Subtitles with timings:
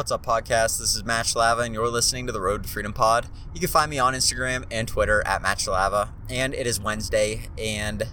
[0.00, 0.78] What's up, podcast?
[0.78, 3.26] This is Match Lava, and you're listening to the Road to Freedom Pod.
[3.52, 6.14] You can find me on Instagram and Twitter at Match Lava.
[6.30, 8.04] And it is Wednesday, and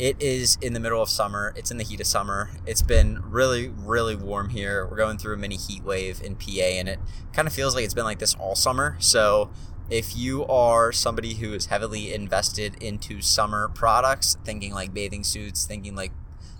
[0.00, 1.54] it is in the middle of summer.
[1.54, 2.50] It's in the heat of summer.
[2.66, 4.84] It's been really, really warm here.
[4.84, 6.98] We're going through a mini heat wave in PA, and it
[7.32, 8.96] kind of feels like it's been like this all summer.
[8.98, 9.48] So,
[9.88, 15.66] if you are somebody who is heavily invested into summer products, thinking like bathing suits,
[15.66, 16.10] thinking like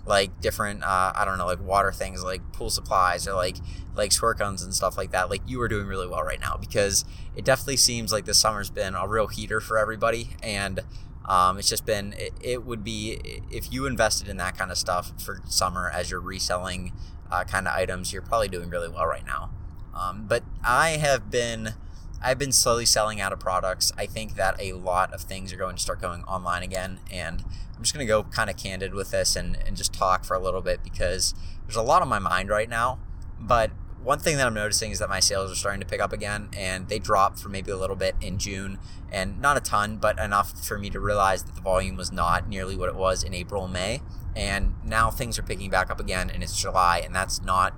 [0.05, 3.57] like different uh, I don't know like water things like pool supplies or like
[3.95, 5.29] like squirt guns and stuff like that.
[5.29, 8.69] Like you are doing really well right now because it definitely seems like this summer's
[8.69, 10.35] been a real heater for everybody.
[10.41, 10.81] And
[11.25, 14.77] um, it's just been it, it, would be if you invested in that kind of
[14.77, 16.93] stuff for summer as you're reselling
[17.31, 19.51] uh, kind of items you're probably doing really well right now.
[19.93, 21.73] Um, but I have been
[22.21, 23.91] I've been slowly selling out of products.
[23.97, 26.99] I think that a lot of things are going to start going online again.
[27.11, 27.43] And
[27.75, 30.35] I'm just going to go kind of candid with this and, and just talk for
[30.35, 31.33] a little bit because
[31.65, 32.99] there's a lot on my mind right now.
[33.39, 33.71] But
[34.03, 36.49] one thing that I'm noticing is that my sales are starting to pick up again,
[36.55, 38.79] and they dropped for maybe a little bit in June,
[39.11, 42.47] and not a ton, but enough for me to realize that the volume was not
[42.47, 44.01] nearly what it was in April May.
[44.35, 47.73] And now things are picking back up again, and it's July, and that's not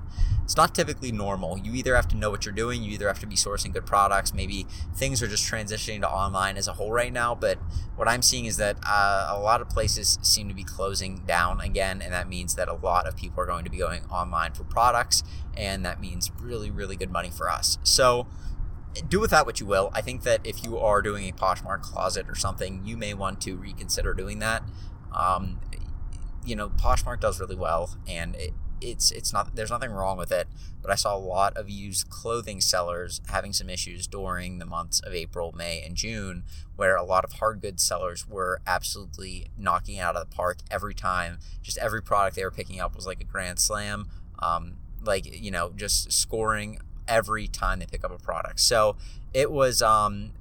[0.52, 1.58] it's not typically normal.
[1.58, 3.86] You either have to know what you're doing, you either have to be sourcing good
[3.86, 4.34] products.
[4.34, 7.34] Maybe things are just transitioning to online as a whole right now.
[7.34, 7.58] But
[7.96, 11.62] what I'm seeing is that uh, a lot of places seem to be closing down
[11.62, 14.52] again, and that means that a lot of people are going to be going online
[14.52, 15.24] for products,
[15.56, 17.78] and that means really, really good money for us.
[17.84, 18.28] So
[19.08, 19.90] do with that what you will.
[19.94, 23.40] I think that if you are doing a Poshmark closet or something, you may want
[23.44, 24.64] to reconsider doing that.
[25.16, 25.62] Um,
[26.46, 30.32] you know, Poshmark does really well, and it, it's it's not there's nothing wrong with
[30.32, 30.48] it
[30.82, 35.00] but i saw a lot of used clothing sellers having some issues during the months
[35.02, 36.44] of april may and june
[36.76, 40.96] where a lot of hard goods sellers were absolutely knocking out of the park every
[40.96, 41.38] time.
[41.62, 44.08] Just every product they were picking up was like a grand slam
[44.42, 48.60] um, like you know just scoring every time they pick up a product.
[48.60, 48.96] So
[49.34, 50.32] it was um,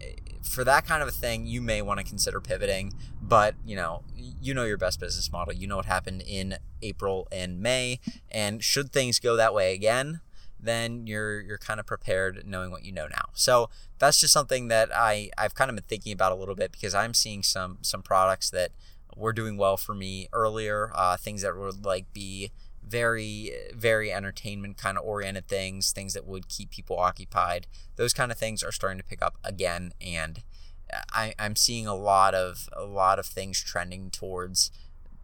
[0.43, 2.93] for that kind of a thing, you may want to consider pivoting.
[3.23, 5.55] But you know, you know your best business model.
[5.55, 10.21] You know what happened in April and May, and should things go that way again,
[10.59, 13.31] then you're you're kind of prepared, knowing what you know now.
[13.34, 16.73] So that's just something that I I've kind of been thinking about a little bit
[16.73, 18.73] because I'm seeing some some products that
[19.17, 22.50] were doing well for me earlier, uh, things that would like be
[22.87, 27.67] very very entertainment kind of oriented things things that would keep people occupied.
[27.97, 30.43] Those kind of things are starting to pick up again and
[31.13, 34.71] I, i'm seeing a lot of a lot of things trending towards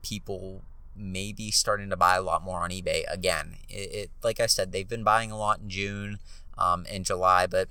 [0.02, 3.56] people maybe starting to buy a lot more on ebay again.
[3.68, 6.18] It, it like i said they've been buying a lot in june
[6.56, 7.68] um, and july but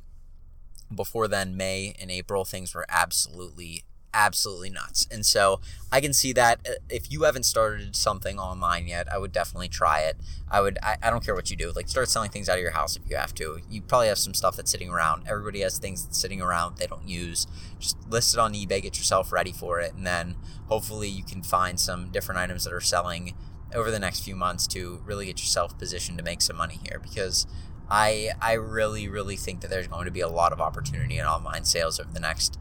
[0.94, 3.84] before then may and april things were absolutely
[4.16, 5.08] absolutely nuts.
[5.12, 5.60] And so
[5.92, 9.68] I can see that uh, if you haven't started something online yet, I would definitely
[9.68, 10.16] try it.
[10.50, 12.62] I would, I, I don't care what you do, like start selling things out of
[12.62, 13.60] your house if you have to.
[13.70, 15.28] You probably have some stuff that's sitting around.
[15.28, 17.46] Everybody has things that's sitting around they don't use.
[17.78, 20.36] Just list it on eBay, get yourself ready for it, and then
[20.68, 23.36] hopefully you can find some different items that are selling
[23.74, 27.00] over the next few months to really get yourself positioned to make some money here
[27.00, 27.46] because
[27.90, 31.26] I I really really think that there's going to be a lot of opportunity in
[31.26, 32.58] online sales over the next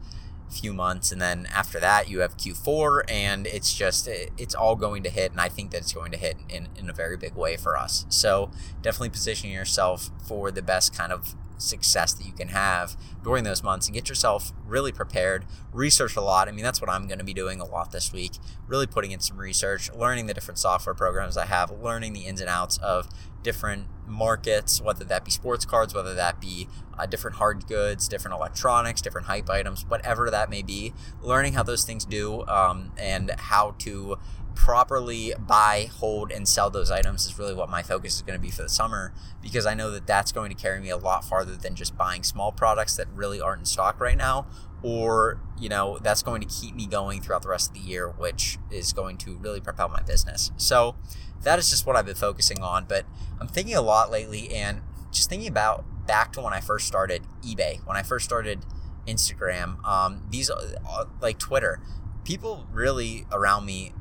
[0.49, 5.03] few months and then after that you have q4 and it's just it's all going
[5.03, 7.35] to hit and i think that it's going to hit in, in a very big
[7.35, 8.05] way for us.
[8.09, 8.51] So
[8.81, 13.63] definitely positioning yourself for the best kind of success that you can have during those
[13.63, 16.47] months and get yourself really prepared research a lot.
[16.47, 18.33] I mean that's what i'm going to be doing a lot this week
[18.67, 22.41] really putting in some research learning the different software programs i have learning the ins
[22.41, 23.07] and outs of
[23.45, 26.67] different markets, whether that be sports cards, whether that be
[26.97, 31.61] uh, different hard goods, different electronics, different hype items, whatever that may be, learning how
[31.61, 34.17] those things do um, and how to
[34.55, 38.41] properly buy, hold, and sell those items is really what my focus is going to
[38.41, 41.23] be for the summer because I know that that's going to carry me a lot
[41.23, 44.47] farther than just buying small products that really aren't in stock right now.
[44.81, 48.09] Or, you know, that's going to keep me going throughout the rest of the year,
[48.09, 50.51] which is going to really propel my business.
[50.57, 50.95] So,
[51.41, 52.85] that is just what I've been focusing on.
[52.85, 53.05] But
[53.39, 57.23] I'm thinking a lot lately and just thinking about back to when I first started
[57.41, 58.65] eBay, when I first started
[59.07, 61.79] Instagram, um, these uh, like Twitter.
[62.23, 63.93] People really around me,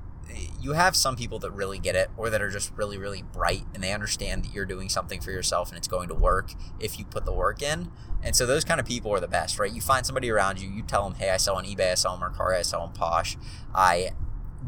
[0.61, 3.65] you have some people that really get it or that are just really, really bright
[3.75, 6.99] and they understand that you're doing something for yourself and it's going to work if
[6.99, 7.91] you put the work in.
[8.23, 9.73] And so those kind of people are the best, right?
[9.73, 12.13] You find somebody around you, you tell them, hey, I sell on eBay, I sell
[12.13, 13.37] on Mercari, I sell on Posh.
[13.75, 14.11] I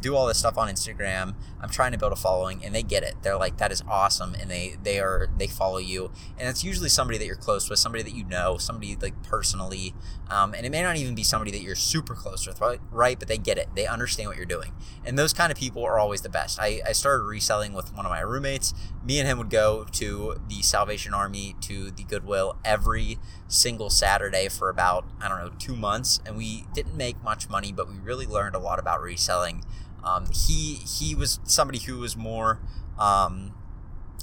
[0.00, 1.34] do all this stuff on Instagram.
[1.60, 3.16] I'm trying to build a following, and they get it.
[3.22, 6.88] They're like, "That is awesome," and they they are they follow you, and it's usually
[6.88, 9.94] somebody that you're close with, somebody that you know, somebody like personally,
[10.28, 12.81] um, and it may not even be somebody that you're super close with, right?
[12.90, 13.69] Right, but they get it.
[13.75, 14.72] They understand what you're doing,
[15.04, 16.58] and those kind of people are always the best.
[16.60, 18.75] I, I started reselling with one of my roommates.
[19.04, 23.19] Me and him would go to the Salvation Army to the Goodwill every
[23.49, 27.72] single Saturday for about I don't know two months, and we didn't make much money,
[27.72, 29.64] but we really learned a lot about reselling.
[30.04, 32.60] Um, he he was somebody who was more
[32.98, 33.52] um,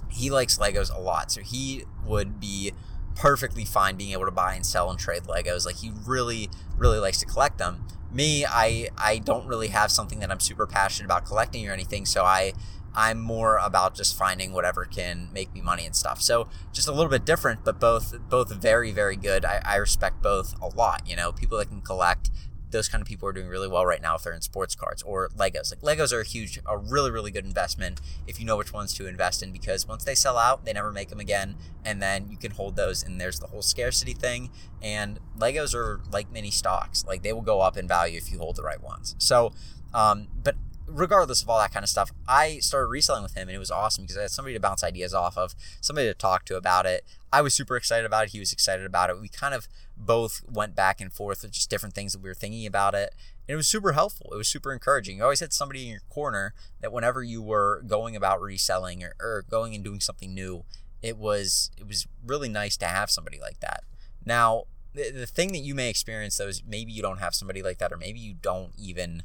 [0.09, 2.73] he likes Legos a lot, so he would be
[3.15, 5.65] perfectly fine being able to buy and sell and trade Legos.
[5.65, 7.85] Like he really really likes to collect them.
[8.11, 12.05] Me, I I don't really have something that I'm super passionate about collecting or anything,
[12.05, 12.53] so I
[12.95, 16.21] I'm more about just finding whatever can make me money and stuff.
[16.21, 19.45] So just a little bit different, but both both very very good.
[19.45, 21.03] I, I respect both a lot.
[21.07, 22.29] You know, people that can collect.
[22.73, 25.01] Those kind of people are doing really well right now if they're in sports cards
[25.03, 25.73] or Legos.
[25.81, 28.93] Like Legos are a huge, a really, really good investment if you know which ones
[28.95, 31.55] to invest in because once they sell out, they never make them again,
[31.85, 33.03] and then you can hold those.
[33.03, 34.49] And there's the whole scarcity thing.
[34.81, 38.39] And Legos are like mini stocks; like they will go up in value if you
[38.39, 39.15] hold the right ones.
[39.17, 39.53] So,
[39.93, 40.55] um, but
[40.93, 43.71] regardless of all that kind of stuff, I started reselling with him and it was
[43.71, 46.85] awesome because I had somebody to bounce ideas off of, somebody to talk to about
[46.85, 47.03] it.
[47.31, 48.31] I was super excited about it.
[48.31, 49.19] He was excited about it.
[49.19, 49.67] We kind of
[49.97, 53.13] both went back and forth with just different things that we were thinking about it.
[53.47, 54.29] And it was super helpful.
[54.31, 55.17] It was super encouraging.
[55.17, 59.15] You always had somebody in your corner that whenever you were going about reselling or,
[59.19, 60.63] or going and doing something new,
[61.01, 63.83] it was it was really nice to have somebody like that.
[64.25, 64.63] Now,
[64.93, 67.79] the, the thing that you may experience though is maybe you don't have somebody like
[67.79, 69.23] that, or maybe you don't even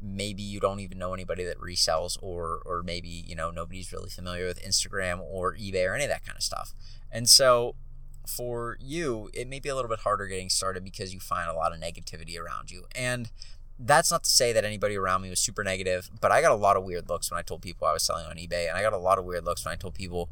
[0.00, 4.10] maybe you don't even know anybody that resells or or maybe you know nobody's really
[4.10, 6.74] familiar with Instagram or eBay or any of that kind of stuff.
[7.10, 7.74] And so
[8.26, 11.54] for you, it may be a little bit harder getting started because you find a
[11.54, 12.84] lot of negativity around you.
[12.94, 13.30] And
[13.78, 16.56] that's not to say that anybody around me was super negative, but I got a
[16.56, 18.82] lot of weird looks when I told people I was selling on eBay, and I
[18.82, 20.30] got a lot of weird looks when I told people,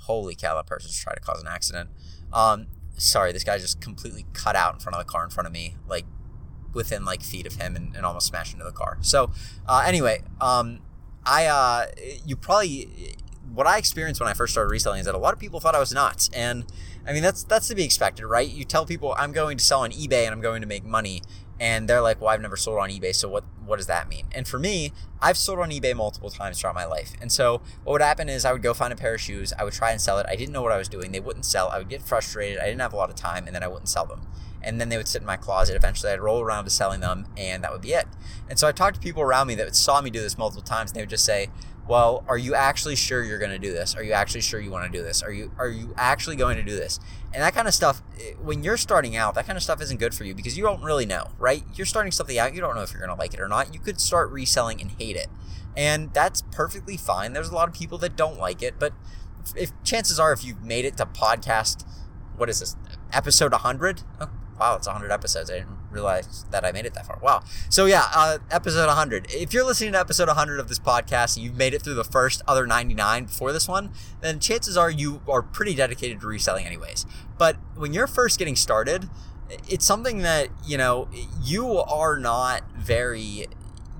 [0.00, 1.90] "Holy cow, that person's trying to cause an accident."
[2.32, 2.66] Um,
[2.96, 5.52] sorry, this guy just completely cut out in front of the car in front of
[5.52, 6.06] me, like
[6.72, 8.98] within like feet of him and, and almost smashed into the car.
[9.00, 9.30] So
[9.66, 10.80] uh, anyway, um,
[11.24, 11.86] I uh,
[12.26, 13.16] you probably
[13.52, 15.74] what I experienced when I first started reselling is that a lot of people thought
[15.74, 16.64] I was nuts, and
[17.06, 18.48] I mean that's that's to be expected, right?
[18.48, 21.22] You tell people I'm going to sell on eBay and I'm going to make money,
[21.60, 24.26] and they're like, "Well, I've never sold on eBay, so what what does that mean?"
[24.32, 27.92] And for me, I've sold on eBay multiple times throughout my life, and so what
[27.92, 30.00] would happen is I would go find a pair of shoes, I would try and
[30.00, 30.26] sell it.
[30.28, 31.68] I didn't know what I was doing; they wouldn't sell.
[31.68, 32.58] I would get frustrated.
[32.58, 34.26] I didn't have a lot of time, and then I wouldn't sell them
[34.62, 35.76] and then they would sit in my closet.
[35.76, 38.06] Eventually, I'd roll around to selling them, and that would be it.
[38.48, 40.90] And so I talked to people around me that saw me do this multiple times,
[40.90, 41.48] and they would just say,
[41.88, 43.96] "Well, are you actually sure you're going to do this?
[43.96, 45.22] Are you actually sure you want to do this?
[45.22, 47.00] Are you are you actually going to do this?"
[47.32, 49.98] And that kind of stuff, eh, when you're starting out, that kind of stuff isn't
[49.98, 51.62] good for you because you don't really know, right?
[51.74, 53.74] You're starting something out, you don't know if you're going to like it or not.
[53.74, 55.28] You could start reselling and hate it,
[55.76, 57.32] and that's perfectly fine.
[57.32, 58.92] There's a lot of people that don't like it, but
[59.56, 61.84] if chances are, if you've made it to podcast,
[62.36, 62.76] what is this
[63.12, 64.02] episode 100?
[64.20, 65.50] Oh, wow, it's 100 episodes.
[65.50, 67.18] I didn't realize that I made it that far.
[67.22, 67.42] Wow.
[67.68, 69.26] So, yeah, uh, episode 100.
[69.30, 72.04] If you're listening to episode 100 of this podcast and you've made it through the
[72.04, 73.90] first other 99 before this one,
[74.20, 77.06] then chances are you are pretty dedicated to reselling, anyways.
[77.38, 79.08] But when you're first getting started,
[79.68, 81.08] it's something that, you know,
[81.42, 83.46] you are not very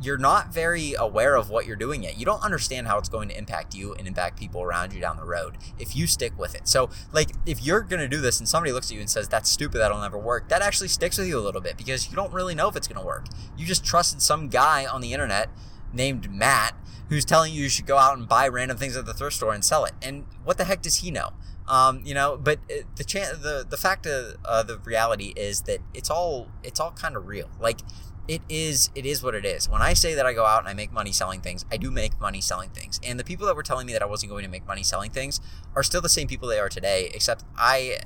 [0.00, 2.18] you're not very aware of what you're doing yet.
[2.18, 5.16] You don't understand how it's going to impact you and impact people around you down
[5.16, 6.68] the road if you stick with it.
[6.68, 9.28] So, like, if you're going to do this and somebody looks at you and says,
[9.28, 12.16] that's stupid, that'll never work, that actually sticks with you a little bit because you
[12.16, 13.26] don't really know if it's going to work.
[13.56, 15.48] You just trusted some guy on the internet
[15.92, 16.74] named Matt
[17.08, 19.54] who's telling you you should go out and buy random things at the thrift store
[19.54, 19.92] and sell it.
[20.02, 21.32] And what the heck does he know?
[21.66, 22.60] Um, you know, but
[22.96, 26.92] the chance, the the fact of uh, the reality is that it's all it's all
[26.92, 27.50] kind of real.
[27.60, 27.80] Like
[28.28, 29.68] it is it is what it is.
[29.68, 31.90] When I say that I go out and I make money selling things, I do
[31.90, 33.00] make money selling things.
[33.02, 35.10] And the people that were telling me that I wasn't going to make money selling
[35.10, 35.40] things
[35.74, 37.98] are still the same people they are today, except I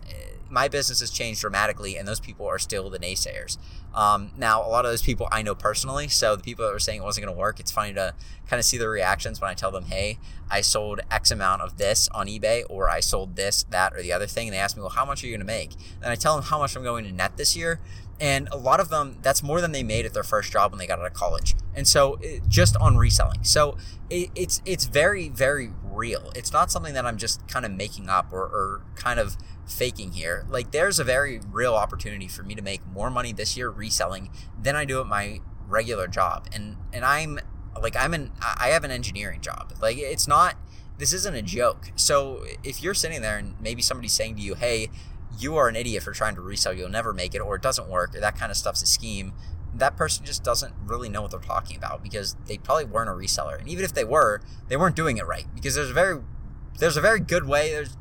[0.53, 3.57] my business has changed dramatically, and those people are still the naysayers.
[3.95, 6.79] Um, now, a lot of those people I know personally, so the people that were
[6.79, 8.15] saying it wasn't going to work, it's funny to
[8.47, 10.19] kind of see their reactions when I tell them, hey,
[10.51, 14.13] I sold X amount of this on eBay, or I sold this, that, or the
[14.13, 14.49] other thing.
[14.49, 15.73] And they ask me, well, how much are you going to make?
[16.03, 17.81] And I tell them how much I'm going to net this year
[18.23, 20.79] and a lot of them that's more than they made at their first job when
[20.79, 23.77] they got out of college and so it, just on reselling so
[24.09, 28.09] it, it's it's very very real it's not something that i'm just kind of making
[28.09, 32.55] up or, or kind of faking here like there's a very real opportunity for me
[32.55, 35.39] to make more money this year reselling than i do at my
[35.69, 37.39] regular job and and i'm
[37.81, 40.57] like i'm an i have an engineering job like it's not
[40.99, 44.55] this isn't a joke so if you're sitting there and maybe somebody's saying to you
[44.55, 44.89] hey
[45.39, 46.73] you are an idiot for trying to resell.
[46.73, 49.33] You'll never make it, or it doesn't work, or that kind of stuff's a scheme.
[49.75, 53.13] that person just doesn't really know what they're talking about because they probably weren't a
[53.13, 53.59] reseller.
[53.59, 56.21] And even if they were, they weren't doing it right because there's a very
[56.79, 57.71] there's a very good way.
[57.71, 57.97] There's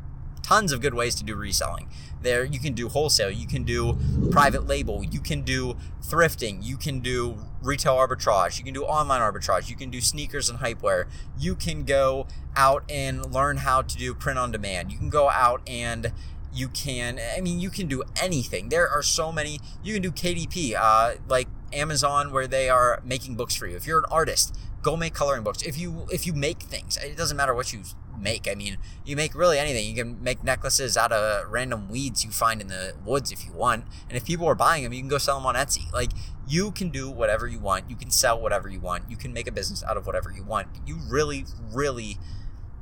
[0.51, 1.87] tons of good ways to do reselling.
[2.21, 3.97] There you can do wholesale, you can do
[4.31, 9.21] private label, you can do thrifting, you can do retail arbitrage, you can do online
[9.21, 11.07] arbitrage, you can do sneakers and hypewear.
[11.39, 14.91] You can go out and learn how to do print on demand.
[14.91, 16.11] You can go out and
[16.53, 20.11] you can i mean you can do anything there are so many you can do
[20.11, 24.53] kdp uh, like amazon where they are making books for you if you're an artist
[24.81, 27.83] go make coloring books if you if you make things it doesn't matter what you
[28.21, 28.47] make.
[28.49, 29.87] I mean, you make really anything.
[29.87, 33.51] You can make necklaces out of random weeds you find in the woods if you
[33.51, 33.85] want.
[34.07, 35.91] And if people are buying them, you can go sell them on Etsy.
[35.91, 36.11] Like,
[36.47, 37.89] you can do whatever you want.
[37.89, 39.09] You can sell whatever you want.
[39.09, 40.67] You can make a business out of whatever you want.
[40.85, 42.17] You really, really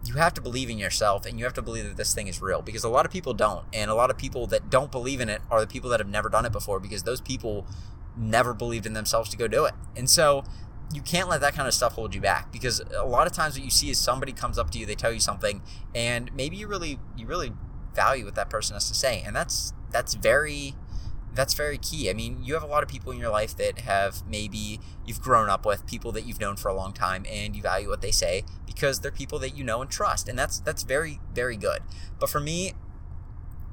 [0.06, 2.42] you have to believe in yourself and you have to believe that this thing is
[2.42, 5.20] real because a lot of people don't and a lot of people that don't believe
[5.20, 7.68] in it are the people that have never done it before because those people
[8.16, 10.44] never believed in themselves to go do it and so
[10.94, 13.56] you can't let that kind of stuff hold you back because a lot of times
[13.56, 15.62] what you see is somebody comes up to you, they tell you something,
[15.94, 17.52] and maybe you really you really
[17.94, 20.76] value what that person has to say, and that's that's very
[21.34, 22.10] that's very key.
[22.10, 25.22] I mean, you have a lot of people in your life that have maybe you've
[25.22, 28.02] grown up with, people that you've known for a long time, and you value what
[28.02, 31.58] they say because they're people that you know and trust, and that's that's very very
[31.58, 31.82] good.
[32.20, 32.74] But for me,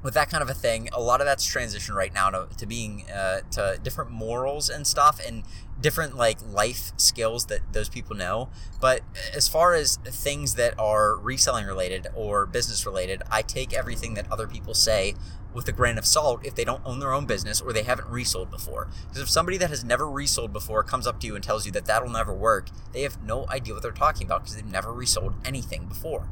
[0.03, 2.65] with that kind of a thing, a lot of that's transition right now to, to
[2.65, 5.43] being uh, to different morals and stuff and
[5.81, 8.49] different like life skills that those people know.
[8.79, 9.01] But
[9.35, 14.31] as far as things that are reselling related or business related, I take everything that
[14.31, 15.15] other people say
[15.53, 18.07] with a grain of salt if they don't own their own business or they haven't
[18.07, 18.87] resold before.
[19.07, 21.71] Because if somebody that has never resold before comes up to you and tells you
[21.71, 24.93] that that'll never work, they have no idea what they're talking about because they've never
[24.93, 26.29] resold anything before.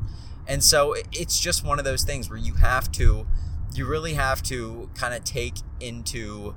[0.47, 3.25] And so it's just one of those things where you have to
[3.77, 6.55] you really have to kind of take into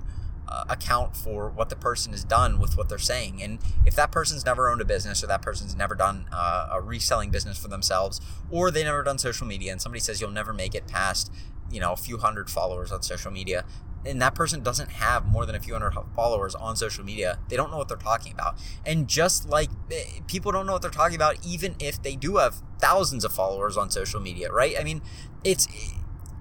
[0.49, 3.43] uh, account for what the person has done with what they're saying.
[3.43, 6.81] And if that person's never owned a business or that person's never done uh, a
[6.81, 8.21] reselling business for themselves
[8.51, 11.31] or they never done social media and somebody says you'll never make it past,
[11.71, 13.65] you know, a few hundred followers on social media,
[14.07, 17.57] and that person doesn't have more than a few hundred followers on social media, they
[17.57, 18.59] don't know what they're talking about.
[18.87, 22.37] And just like eh, people don't know what they're talking about, even if they do
[22.37, 24.77] have thousands of followers on social media, right?
[24.79, 25.03] I mean,
[25.45, 25.69] it's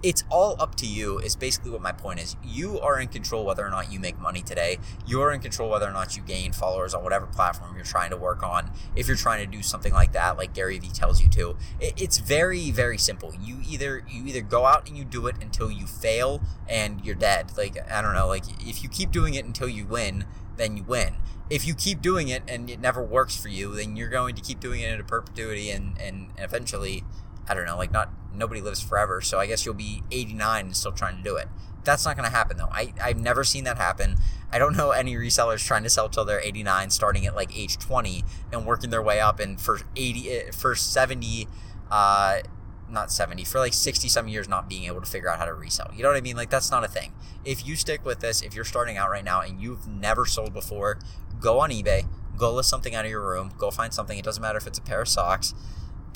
[0.04, 2.36] it's all up to you is basically what my point is.
[2.44, 4.78] You are in control whether or not you make money today.
[5.06, 8.18] You're in control whether or not you gain followers on whatever platform you're trying to
[8.18, 8.72] work on.
[8.96, 12.20] If you're trying to do something like that like gary vee tells you to it's
[12.20, 13.34] very very simple.
[13.42, 17.16] You either you either go out and you do it until you fail and you're
[17.16, 17.58] dead.
[17.58, 20.26] Like i don't know like if you keep doing it until you win
[20.58, 21.16] then you win.
[21.50, 24.42] If you keep doing it and it never works for you then you're going to
[24.42, 27.04] keep doing it into perpetuity and and eventually
[27.48, 29.22] I don't know, like not nobody lives forever.
[29.22, 31.48] So I guess you'll be 89 and still trying to do it.
[31.84, 32.70] That's not going to happen though.
[32.72, 34.18] I, I've never seen that happen.
[34.52, 37.78] I don't know any resellers trying to sell till they're 89, starting at like age
[37.78, 39.40] 20 and working their way up.
[39.40, 41.48] And for 80, eh, for 70,
[41.90, 42.40] uh,
[42.90, 45.54] not 70, for like 60 some years not being able to figure out how to
[45.54, 45.90] resell.
[45.96, 46.36] You know what I mean?
[46.36, 47.14] Like that's not a thing.
[47.46, 50.54] If you stick with this, if you're starting out right now and you've never sold
[50.54, 51.00] before,
[51.40, 54.18] go on eBay, go list something out of your room, go find something.
[54.18, 55.54] It doesn't matter if it's a pair of socks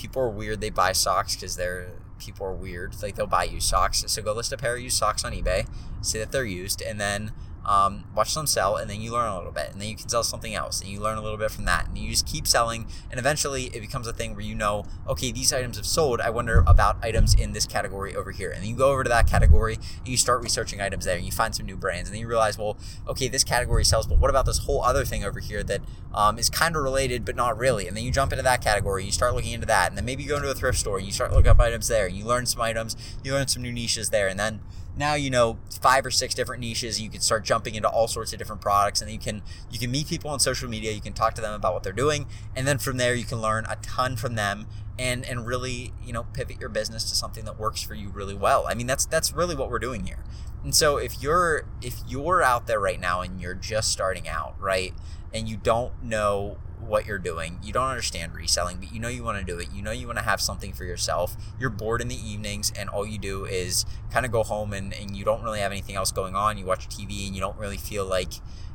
[0.02, 0.62] people are weird.
[0.62, 1.90] They buy socks because they're
[2.20, 3.02] people are weird.
[3.02, 4.04] Like they'll buy used socks.
[4.08, 5.68] So go list a pair of used socks on eBay,
[6.02, 7.32] see that they're used, and then
[7.66, 10.10] um, watch them sell, and then you learn a little bit, and then you can
[10.10, 12.48] sell something else, and you learn a little bit from that, and you just keep
[12.48, 16.22] selling, and eventually it becomes a thing where you know, okay, these items have sold.
[16.22, 19.10] I wonder about items in this category over here, and then you go over to
[19.10, 22.16] that category, and you start researching items there, and you find some new brands, and
[22.16, 22.78] then you realize, well,
[23.08, 25.82] okay, this category sells, but what about this whole other thing over here that
[26.14, 29.06] um, is kind of related but not really, and then you jump into that category,
[29.06, 31.06] you start looking into that, and then maybe you go into a thrift store, and
[31.06, 33.72] you start looking up items there, and you learn some items, you learn some new
[33.72, 34.62] niches there, and then
[34.96, 38.34] now you know five or six different niches you can start jumping into all sorts
[38.34, 41.14] of different products and you can you can meet people on social media you can
[41.14, 43.76] talk to them about what they're doing and then from there you can learn a
[43.78, 44.68] ton from them
[45.02, 48.36] and and really you know pivot your business to something that works for you really
[48.36, 48.66] well.
[48.68, 50.24] I mean that's that's really what we're doing here.
[50.64, 54.56] And so if you're if you're out there right now and you're just starting out
[54.60, 54.94] right
[55.34, 57.60] and you don't know what you're doing.
[57.64, 59.70] You don't understand reselling, but you know you want to do it.
[59.74, 61.36] You know you want to have something for yourself.
[61.60, 64.94] You're bored in the evenings, and all you do is kind of go home and,
[64.94, 66.58] and you don't really have anything else going on.
[66.58, 68.34] You watch TV and you don't really feel like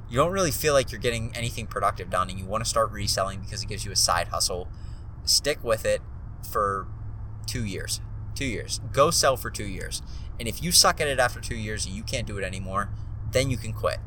[0.08, 2.90] you don't really feel like you're getting anything productive done and you want to start
[2.92, 4.68] reselling because it gives you a side hustle.
[5.24, 6.00] Stick with it
[6.48, 6.86] for
[7.46, 8.00] two years.
[8.34, 8.80] Two years.
[8.92, 10.02] Go sell for two years.
[10.38, 12.90] And if you suck at it after two years and you can't do it anymore,
[13.32, 13.98] then you can quit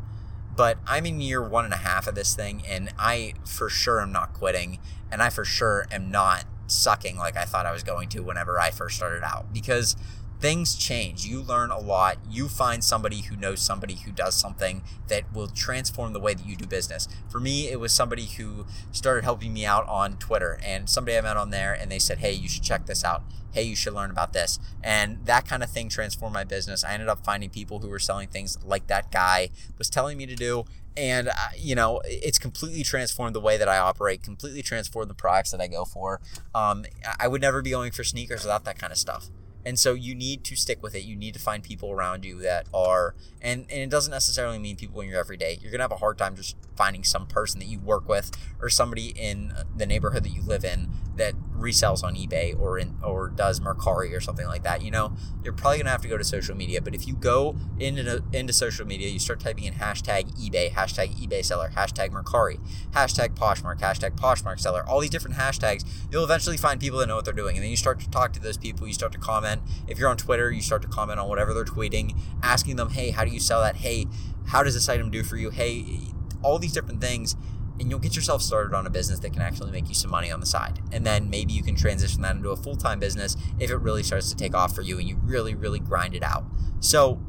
[0.59, 4.01] but I'm in year one and a half of this thing, and I for sure
[4.01, 7.81] am not quitting, and I for sure am not sucking like I thought I was
[7.81, 9.95] going to whenever I first started out because
[10.39, 11.25] things change.
[11.25, 12.17] You learn a lot.
[12.29, 16.45] You find somebody who knows somebody who does something that will transform the way that
[16.45, 17.07] you do business.
[17.29, 21.21] For me, it was somebody who started helping me out on Twitter and somebody I
[21.21, 23.23] met on there and they said, Hey, you should check this out.
[23.51, 24.59] Hey, you should learn about this.
[24.83, 26.83] And that kind of thing transformed my business.
[26.83, 30.25] I ended up finding people who were selling things like that guy was telling me
[30.27, 30.65] to do
[30.97, 35.13] and uh, you know it's completely transformed the way that i operate completely transformed the
[35.13, 36.19] products that i go for
[36.55, 36.83] um,
[37.19, 39.29] i would never be going for sneakers without that kind of stuff
[39.69, 41.03] and so you need to stick with it.
[41.03, 44.75] You need to find people around you that are, and, and it doesn't necessarily mean
[44.75, 45.59] people in your everyday.
[45.61, 48.31] You're going to have a hard time just finding some person that you work with
[48.59, 52.95] or somebody in the neighborhood that you live in that resells on eBay or in,
[53.03, 54.81] or does Mercari or something like that.
[54.81, 56.81] You know, you're probably to have to go to social media.
[56.81, 61.15] But if you go into, into social media, you start typing in hashtag eBay, hashtag
[61.15, 62.59] eBay seller, hashtag Mercari,
[62.91, 67.15] hashtag Poshmark, hashtag Poshmark seller, all these different hashtags, you'll eventually find people that know
[67.15, 67.55] what they're doing.
[67.55, 69.61] And then you start to talk to those people, you start to comment.
[69.87, 73.11] If you're on Twitter, you start to comment on whatever they're tweeting, asking them, hey,
[73.11, 73.77] how do you sell that?
[73.77, 74.07] Hey,
[74.47, 75.49] how does this item do for you?
[75.49, 75.99] Hey,
[76.41, 77.35] all these different things
[77.79, 80.31] and you'll get yourself started on a business that can actually make you some money
[80.31, 80.79] on the side.
[80.91, 84.03] And then maybe you can transition that into a full time business if it really
[84.03, 86.43] starts to take off for you and you really, really grind it out.
[86.79, 87.21] So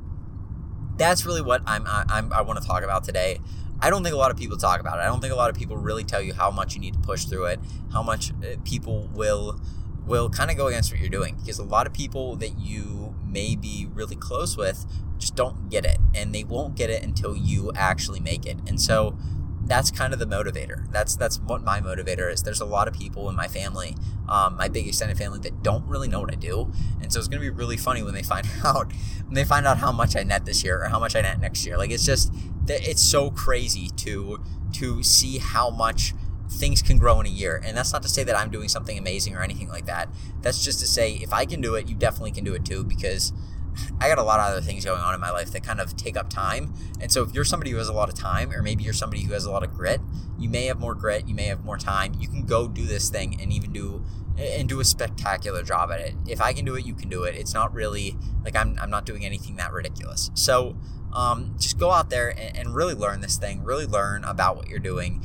[0.96, 3.40] that's really what I'm, I'm I want to talk about today.
[3.82, 5.02] I don't think a lot of people talk about it.
[5.02, 7.00] I don't think a lot of people really tell you how much you need to
[7.00, 7.60] push through it,
[7.92, 9.60] how much uh, people will
[10.06, 13.14] will kind of go against what you're doing because a lot of people that you
[13.24, 14.84] may be really close with
[15.18, 18.56] just don't get it and they won't get it until you actually make it.
[18.66, 19.16] And so
[19.70, 20.90] that's kind of the motivator.
[20.90, 22.42] That's that's what my motivator is.
[22.42, 23.96] There's a lot of people in my family,
[24.28, 27.28] um, my big extended family, that don't really know what I do, and so it's
[27.28, 28.92] gonna be really funny when they find out
[29.26, 31.40] when they find out how much I net this year or how much I net
[31.40, 31.78] next year.
[31.78, 32.32] Like it's just
[32.68, 34.42] it's so crazy to
[34.74, 36.14] to see how much
[36.50, 37.62] things can grow in a year.
[37.64, 40.08] And that's not to say that I'm doing something amazing or anything like that.
[40.42, 42.82] That's just to say if I can do it, you definitely can do it too
[42.82, 43.32] because
[44.00, 45.96] I got a lot of other things going on in my life that kind of
[45.96, 46.74] take up time.
[47.00, 49.22] And so if you're somebody who has a lot of time, or maybe you're somebody
[49.22, 50.00] who has a lot of grit,
[50.38, 52.14] you may have more grit, you may have more time.
[52.18, 54.04] You can go do this thing and even do
[54.38, 56.14] and do a spectacular job at it.
[56.26, 57.34] If I can do it, you can do it.
[57.34, 60.30] It's not really like I'm I'm not doing anything that ridiculous.
[60.34, 60.76] So
[61.12, 63.64] um, just go out there and, and, really learn this thing.
[63.64, 65.24] Really learn about what you're doing.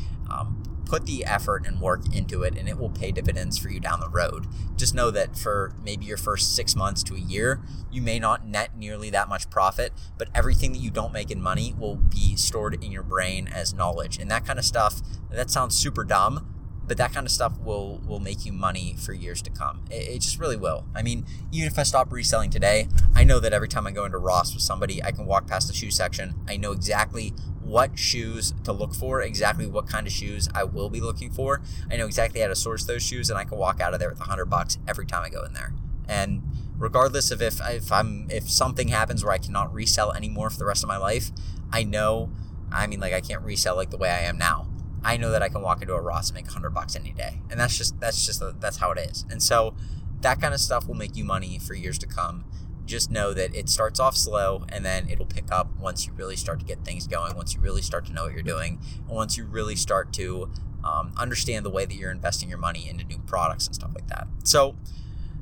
[0.95, 3.99] Put the effort and work into it and it will pay dividends for you down
[3.99, 4.47] the road.
[4.77, 7.59] Just know that for maybe your first six months to a year,
[7.91, 11.41] you may not net nearly that much profit, but everything that you don't make in
[11.41, 14.17] money will be stored in your brain as knowledge.
[14.17, 16.55] And that kind of stuff, that sounds super dumb,
[16.87, 19.83] but that kind of stuff will will make you money for years to come.
[19.89, 20.85] It, it, just really will.
[20.95, 24.05] I mean, even if I stop reselling today, I know that every time I go
[24.05, 26.35] into Ross with somebody, I can walk past the shoe section.
[26.47, 27.33] I know exactly
[27.65, 31.61] what shoes to look for, exactly what kind of shoes I will be looking for.
[31.89, 34.09] I know exactly how to source those shoes, and I can walk out of there
[34.09, 35.73] with a hundred bucks every time I go in there.
[36.07, 36.43] And
[36.77, 40.65] regardless of if if I'm if something happens where I cannot resell anymore for the
[40.65, 41.31] rest of my life,
[41.73, 42.29] I know.
[42.71, 44.67] I mean, like I can't resell like the way I am now.
[45.03, 47.11] I know that I can walk into a Ross and make a hundred bucks any
[47.11, 49.25] day, and that's just that's just that's how it is.
[49.29, 49.75] And so
[50.21, 52.45] that kind of stuff will make you money for years to come
[52.85, 56.35] just know that it starts off slow and then it'll pick up once you really
[56.35, 59.15] start to get things going, once you really start to know what you're doing, and
[59.15, 60.49] once you really start to
[60.83, 64.07] um, understand the way that you're investing your money into new products and stuff like
[64.07, 64.27] that.
[64.43, 64.75] So,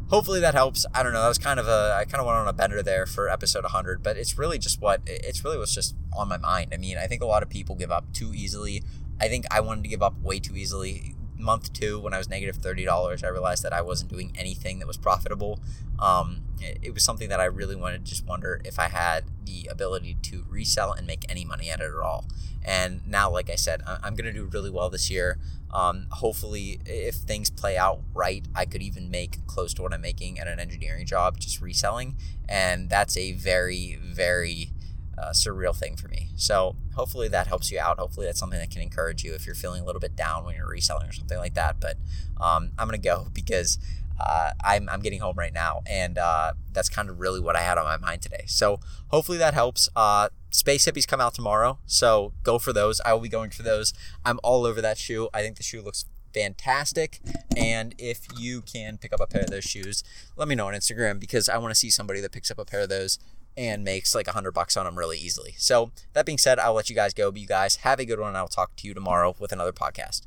[0.08, 0.86] hopefully that helps.
[0.94, 1.22] I don't know.
[1.22, 3.64] That was kind of a I kind of went on a bender there for episode
[3.64, 6.72] 100, but it's really just what it's really what's just on my mind.
[6.74, 8.84] I mean, I think a lot of people give up too easily.
[9.20, 12.30] I think I wanted to give up way too easily month two, when I was
[12.30, 15.60] negative thirty dollars, I realized that I wasn't doing anything that was profitable.
[16.00, 19.26] Um, it, it, was something that I really wanted to just wonder if I had
[19.46, 22.26] the ability to resell and make any money at it at all.
[22.66, 25.38] And now, like I said, I'm going to do really well this year.
[25.72, 30.02] Um, hopefully, if things play out right, I could even make close to what I'm
[30.02, 32.16] making at an engineering job just reselling.
[32.48, 34.72] And that's a very, very
[35.18, 36.30] uh, surreal thing for me.
[36.36, 38.00] So hopefully that helps you out.
[38.00, 40.56] Hopefully that's something that can encourage you if you're feeling a little bit down when
[40.56, 41.80] you're reselling or something like that.
[41.80, 41.98] But
[42.40, 43.80] um, I'm gonna go because
[44.20, 47.62] uh, I'm, I'm getting home right now, and uh, that's kind of really what I
[47.62, 48.44] had on my mind today.
[48.48, 49.90] So hopefully that helps.
[49.96, 53.02] Uh, Space Hippies come out tomorrow, so go for those.
[53.02, 53.92] I will be going for those.
[54.24, 55.30] I'm all over that shoe.
[55.34, 57.20] I think the shoe looks fantastic.
[57.56, 60.04] And if you can pick up a pair of those shoes,
[60.36, 62.66] let me know on Instagram because I want to see somebody that picks up a
[62.66, 63.20] pair of those
[63.56, 65.56] and makes like a hundred bucks on them really easily.
[65.58, 67.32] So that being said, I'll let you guys go.
[67.32, 68.36] But you guys have a good one.
[68.36, 70.22] I'll talk to you tomorrow with another podcast.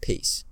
[0.00, 0.44] Peace.